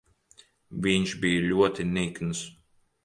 [0.87, 2.43] Viņš bija ļoti nikns.